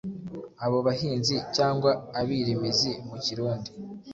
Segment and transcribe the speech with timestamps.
[0.65, 3.69] Abo bahinzi cyangwa abirimizi mu Kirundi